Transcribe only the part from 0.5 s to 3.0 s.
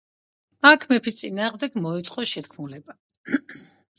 აქ მეფის წინააღმდეგ მოეწყო შეთქმულება.